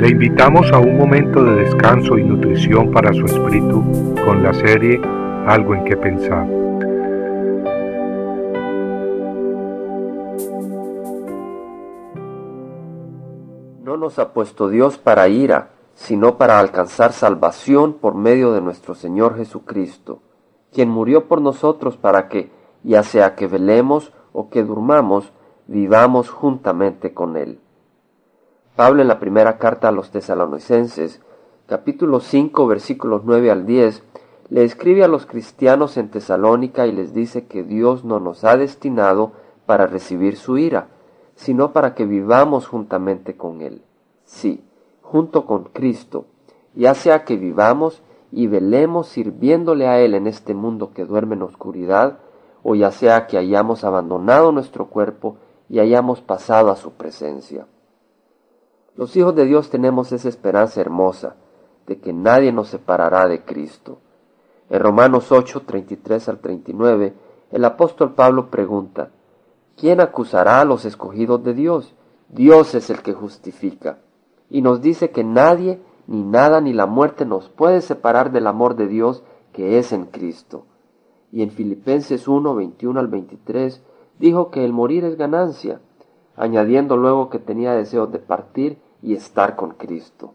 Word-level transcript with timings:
Le 0.00 0.08
invitamos 0.08 0.72
a 0.72 0.78
un 0.78 0.96
momento 0.96 1.44
de 1.44 1.56
descanso 1.56 2.16
y 2.16 2.24
nutrición 2.24 2.90
para 2.90 3.12
su 3.12 3.26
espíritu 3.26 3.84
con 4.24 4.42
la 4.42 4.54
serie 4.54 4.98
Algo 5.46 5.74
en 5.74 5.84
que 5.84 5.94
pensar. 5.94 6.46
No 13.84 13.98
nos 13.98 14.18
ha 14.18 14.32
puesto 14.32 14.70
Dios 14.70 14.96
para 14.96 15.28
ira, 15.28 15.72
sino 15.94 16.38
para 16.38 16.58
alcanzar 16.58 17.12
salvación 17.12 17.92
por 17.92 18.14
medio 18.14 18.54
de 18.54 18.62
nuestro 18.62 18.94
Señor 18.94 19.36
Jesucristo, 19.36 20.22
quien 20.72 20.88
murió 20.88 21.28
por 21.28 21.42
nosotros 21.42 21.98
para 21.98 22.28
que, 22.28 22.50
ya 22.84 23.02
sea 23.02 23.34
que 23.34 23.46
velemos 23.46 24.14
o 24.32 24.48
que 24.48 24.62
durmamos, 24.64 25.30
vivamos 25.66 26.30
juntamente 26.30 27.12
con 27.12 27.36
Él. 27.36 27.60
Pablo 28.76 29.02
en 29.02 29.08
la 29.08 29.18
primera 29.18 29.58
carta 29.58 29.88
a 29.88 29.92
los 29.92 30.10
tesalonicenses, 30.10 31.20
capítulo 31.66 32.20
5, 32.20 32.66
versículos 32.68 33.22
9 33.24 33.50
al 33.50 33.66
10, 33.66 34.02
le 34.48 34.64
escribe 34.64 35.02
a 35.02 35.08
los 35.08 35.26
cristianos 35.26 35.96
en 35.96 36.08
Tesalónica 36.08 36.86
y 36.86 36.92
les 36.92 37.12
dice 37.12 37.46
que 37.46 37.62
Dios 37.64 38.04
no 38.04 38.20
nos 38.20 38.44
ha 38.44 38.56
destinado 38.56 39.32
para 39.66 39.86
recibir 39.86 40.36
su 40.36 40.56
ira, 40.56 40.86
sino 41.34 41.72
para 41.72 41.94
que 41.94 42.06
vivamos 42.06 42.68
juntamente 42.68 43.36
con 43.36 43.60
Él. 43.60 43.82
Sí, 44.24 44.64
junto 45.02 45.46
con 45.46 45.64
Cristo, 45.64 46.26
ya 46.74 46.94
sea 46.94 47.24
que 47.24 47.36
vivamos 47.36 48.02
y 48.30 48.46
velemos 48.46 49.08
sirviéndole 49.08 49.88
a 49.88 49.98
Él 50.00 50.14
en 50.14 50.28
este 50.28 50.54
mundo 50.54 50.92
que 50.94 51.04
duerme 51.04 51.34
en 51.34 51.42
oscuridad, 51.42 52.18
o 52.62 52.76
ya 52.76 52.92
sea 52.92 53.26
que 53.26 53.36
hayamos 53.36 53.82
abandonado 53.82 54.52
nuestro 54.52 54.86
cuerpo 54.86 55.36
y 55.68 55.80
hayamos 55.80 56.20
pasado 56.20 56.70
a 56.70 56.76
su 56.76 56.92
presencia. 56.92 57.66
Los 58.96 59.16
hijos 59.16 59.34
de 59.34 59.46
Dios 59.46 59.70
tenemos 59.70 60.12
esa 60.12 60.28
esperanza 60.28 60.80
hermosa 60.80 61.36
de 61.86 61.98
que 61.98 62.12
nadie 62.12 62.52
nos 62.52 62.68
separará 62.68 63.26
de 63.28 63.44
Cristo. 63.44 63.98
En 64.68 64.80
Romanos 64.80 65.32
8, 65.32 65.62
33 65.66 66.28
al 66.28 66.38
39, 66.38 67.14
el 67.50 67.64
apóstol 67.64 68.14
Pablo 68.14 68.50
pregunta, 68.50 69.10
¿quién 69.76 70.00
acusará 70.00 70.60
a 70.60 70.64
los 70.64 70.84
escogidos 70.84 71.42
de 71.42 71.54
Dios? 71.54 71.94
Dios 72.28 72.74
es 72.74 72.90
el 72.90 73.02
que 73.02 73.12
justifica 73.12 73.98
y 74.50 74.62
nos 74.62 74.80
dice 74.80 75.10
que 75.10 75.24
nadie, 75.24 75.80
ni 76.06 76.22
nada, 76.22 76.60
ni 76.60 76.72
la 76.72 76.86
muerte 76.86 77.24
nos 77.24 77.48
puede 77.48 77.80
separar 77.80 78.32
del 78.32 78.46
amor 78.46 78.76
de 78.76 78.88
Dios 78.88 79.22
que 79.52 79.78
es 79.78 79.92
en 79.92 80.06
Cristo. 80.06 80.66
Y 81.32 81.42
en 81.42 81.50
Filipenses 81.50 82.26
1, 82.28 82.54
21 82.54 82.98
al 83.00 83.06
23 83.06 83.82
dijo 84.18 84.50
que 84.50 84.64
el 84.64 84.72
morir 84.72 85.04
es 85.04 85.16
ganancia, 85.16 85.80
añadiendo 86.40 86.96
luego 86.96 87.28
que 87.28 87.38
tenía 87.38 87.74
deseo 87.74 88.06
de 88.06 88.18
partir 88.18 88.80
y 89.02 89.14
estar 89.14 89.56
con 89.56 89.72
Cristo. 89.72 90.32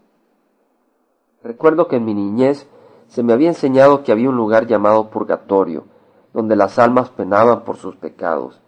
Recuerdo 1.42 1.88
que 1.88 1.96
en 1.96 2.04
mi 2.04 2.14
niñez 2.14 2.68
se 3.08 3.24
me 3.24 3.32
había 3.32 3.48
enseñado 3.48 4.04
que 4.04 4.12
había 4.12 4.28
un 4.28 4.36
lugar 4.36 4.68
llamado 4.68 5.10
purgatorio, 5.10 5.84
donde 6.32 6.54
las 6.54 6.78
almas 6.78 7.10
penaban 7.10 7.64
por 7.64 7.76
sus 7.76 7.96
pecados. 7.96 8.62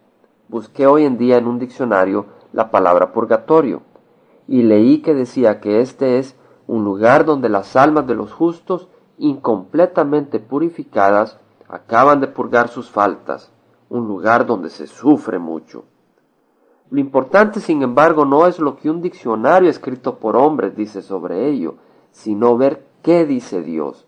Busqué 0.49 0.85
hoy 0.85 1.05
en 1.05 1.17
día 1.17 1.37
en 1.37 1.47
un 1.47 1.59
diccionario 1.59 2.25
la 2.51 2.71
palabra 2.71 3.13
purgatorio 3.13 3.83
y 4.45 4.63
leí 4.63 5.01
que 5.01 5.13
decía 5.13 5.61
que 5.61 5.79
este 5.79 6.19
es 6.19 6.35
un 6.67 6.83
lugar 6.83 7.23
donde 7.23 7.47
las 7.47 7.77
almas 7.77 8.05
de 8.05 8.15
los 8.15 8.33
justos, 8.33 8.89
incompletamente 9.17 10.41
purificadas, 10.41 11.39
acaban 11.69 12.19
de 12.19 12.27
purgar 12.27 12.67
sus 12.67 12.89
faltas, 12.89 13.49
un 13.87 14.09
lugar 14.09 14.45
donde 14.45 14.69
se 14.69 14.87
sufre 14.87 15.39
mucho. 15.39 15.85
Lo 16.91 16.99
importante, 16.99 17.59
sin 17.59 17.83
embargo, 17.83 18.25
no 18.25 18.47
es 18.47 18.59
lo 18.59 18.75
que 18.75 18.89
un 18.89 19.01
diccionario 19.01 19.69
escrito 19.69 20.17
por 20.17 20.35
hombres 20.35 20.75
dice 20.75 21.01
sobre 21.01 21.47
ello, 21.47 21.75
sino 22.11 22.57
ver 22.57 22.85
qué 23.03 23.25
dice 23.25 23.61
Dios. 23.61 24.07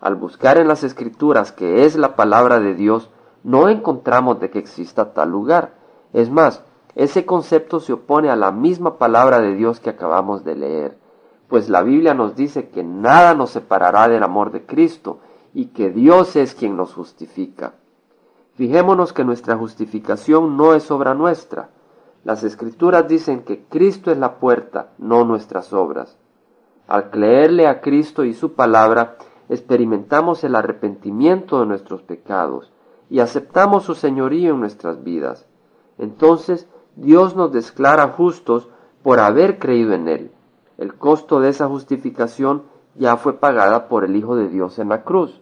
Al 0.00 0.16
buscar 0.16 0.58
en 0.58 0.66
las 0.66 0.82
escrituras 0.82 1.52
que 1.52 1.84
es 1.84 1.96
la 1.96 2.16
palabra 2.16 2.58
de 2.58 2.74
Dios, 2.74 3.10
no 3.44 3.68
encontramos 3.68 4.40
de 4.40 4.50
que 4.50 4.58
exista 4.58 5.12
tal 5.12 5.30
lugar. 5.30 5.74
Es 6.12 6.28
más, 6.28 6.64
ese 6.94 7.24
concepto 7.24 7.78
se 7.78 7.92
opone 7.92 8.30
a 8.30 8.36
la 8.36 8.50
misma 8.50 8.98
palabra 8.98 9.40
de 9.40 9.54
Dios 9.54 9.80
que 9.80 9.90
acabamos 9.90 10.44
de 10.44 10.56
leer, 10.56 10.98
pues 11.48 11.68
la 11.68 11.82
Biblia 11.82 12.14
nos 12.14 12.34
dice 12.34 12.68
que 12.68 12.82
nada 12.82 13.34
nos 13.34 13.50
separará 13.50 14.08
del 14.08 14.22
amor 14.22 14.52
de 14.52 14.64
Cristo 14.64 15.20
y 15.54 15.66
que 15.66 15.90
Dios 15.90 16.34
es 16.34 16.54
quien 16.54 16.76
nos 16.76 16.94
justifica. 16.94 17.74
Fijémonos 18.54 19.12
que 19.12 19.24
nuestra 19.24 19.56
justificación 19.56 20.56
no 20.56 20.74
es 20.74 20.90
obra 20.90 21.14
nuestra. 21.14 21.70
Las 22.24 22.44
escrituras 22.44 23.08
dicen 23.08 23.42
que 23.42 23.64
Cristo 23.64 24.10
es 24.10 24.18
la 24.18 24.36
puerta, 24.36 24.90
no 24.98 25.24
nuestras 25.24 25.72
obras. 25.72 26.16
Al 26.86 27.10
creerle 27.10 27.66
a 27.66 27.80
Cristo 27.80 28.24
y 28.24 28.34
su 28.34 28.52
palabra, 28.52 29.16
experimentamos 29.48 30.44
el 30.44 30.54
arrepentimiento 30.54 31.60
de 31.60 31.66
nuestros 31.66 32.02
pecados 32.02 32.72
y 33.10 33.20
aceptamos 33.20 33.84
su 33.84 33.94
señorío 33.94 34.54
en 34.54 34.60
nuestras 34.60 35.02
vidas. 35.02 35.46
Entonces 35.98 36.68
Dios 36.96 37.36
nos 37.36 37.52
declara 37.52 38.08
justos 38.08 38.68
por 39.02 39.18
haber 39.18 39.58
creído 39.58 39.92
en 39.92 40.08
Él. 40.08 40.30
El 40.78 40.94
costo 40.94 41.40
de 41.40 41.48
esa 41.50 41.68
justificación 41.68 42.62
ya 42.94 43.16
fue 43.16 43.34
pagada 43.34 43.88
por 43.88 44.04
el 44.04 44.16
Hijo 44.16 44.36
de 44.36 44.48
Dios 44.48 44.78
en 44.78 44.88
la 44.88 45.02
cruz. 45.02 45.40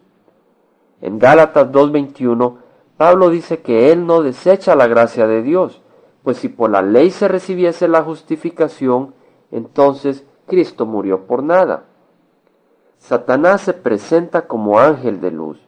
En 1.01 1.19
Gálatas 1.19 1.71
2.21, 1.71 2.57
Pablo 2.97 3.29
dice 3.29 3.61
que 3.61 3.91
Él 3.91 4.05
no 4.05 4.21
desecha 4.21 4.75
la 4.75 4.87
gracia 4.87 5.27
de 5.27 5.41
Dios, 5.41 5.80
pues 6.23 6.37
si 6.37 6.49
por 6.49 6.69
la 6.69 6.81
ley 6.81 7.11
se 7.11 7.27
recibiese 7.27 7.87
la 7.87 8.03
justificación, 8.03 9.13
entonces 9.51 10.25
Cristo 10.47 10.85
murió 10.85 11.25
por 11.25 11.43
nada. 11.43 11.83
Satanás 12.97 13.61
se 13.61 13.73
presenta 13.73 14.47
como 14.47 14.79
ángel 14.79 15.21
de 15.21 15.31
luz, 15.31 15.59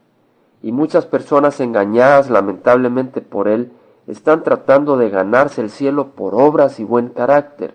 y 0.61 0.71
muchas 0.71 1.05
personas 1.05 1.59
engañadas 1.59 2.29
lamentablemente 2.29 3.21
por 3.21 3.47
él 3.47 3.71
están 4.07 4.43
tratando 4.43 4.97
de 4.97 5.09
ganarse 5.09 5.61
el 5.61 5.69
cielo 5.69 6.09
por 6.09 6.35
obras 6.35 6.79
y 6.79 6.83
buen 6.83 7.09
carácter, 7.09 7.73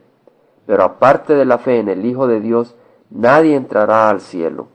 pero 0.66 0.84
aparte 0.84 1.34
de 1.34 1.44
la 1.44 1.58
fe 1.58 1.80
en 1.80 1.88
el 1.88 2.04
Hijo 2.04 2.26
de 2.26 2.40
Dios, 2.40 2.76
nadie 3.10 3.56
entrará 3.56 4.08
al 4.10 4.20
cielo. 4.20 4.68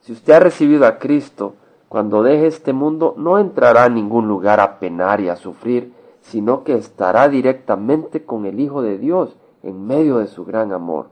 Si 0.00 0.12
usted 0.12 0.32
ha 0.34 0.40
recibido 0.40 0.86
a 0.86 0.98
Cristo, 0.98 1.54
cuando 1.88 2.22
deje 2.22 2.46
este 2.46 2.72
mundo 2.72 3.14
no 3.16 3.38
entrará 3.38 3.84
a 3.84 3.88
ningún 3.88 4.26
lugar 4.26 4.60
a 4.60 4.78
penar 4.78 5.20
y 5.20 5.28
a 5.28 5.36
sufrir, 5.36 5.92
sino 6.24 6.64
que 6.64 6.74
estará 6.74 7.28
directamente 7.28 8.24
con 8.24 8.46
el 8.46 8.58
Hijo 8.58 8.82
de 8.82 8.98
Dios 8.98 9.36
en 9.62 9.86
medio 9.86 10.18
de 10.18 10.26
su 10.26 10.44
gran 10.44 10.72
amor. 10.72 11.08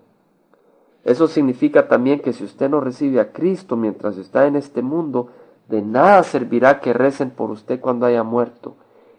Eso 1.05 1.29
significa 1.29 1.87
también 1.87 2.21
que 2.21 2.33
si 2.33 2.45
usted 2.45 2.71
no 2.71 2.81
recibe 2.81 3.21
a 3.21 3.33
Cristo 3.33 3.77
mientras 3.77 4.17
está 4.17 4.47
en 4.47 4.57
este 4.57 4.83
mundo, 4.83 5.29
de 5.69 5.83
nada 5.83 6.23
servirá 6.23 6.81
que 6.81 6.93
recen 6.93 7.31
por 7.31 7.51
usted 7.51 7.81
cuando 7.81 8.07
haya 8.07 8.23
muerto, 8.23 8.75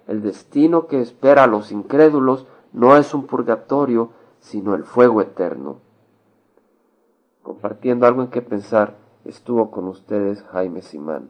el 0.07 0.21
destino 0.21 0.87
que 0.87 0.99
espera 0.99 1.43
a 1.43 1.47
los 1.47 1.71
incrédulos 1.71 2.47
no 2.71 2.97
es 2.97 3.13
un 3.13 3.27
purgatorio, 3.27 4.09
sino 4.39 4.73
el 4.73 4.83
fuego 4.83 5.21
eterno. 5.21 5.77
Compartiendo 7.43 8.07
algo 8.07 8.23
en 8.23 8.29
que 8.29 8.41
pensar, 8.41 8.95
estuvo 9.25 9.69
con 9.69 9.87
ustedes 9.87 10.41
Jaime 10.51 10.81
Simán. 10.81 11.29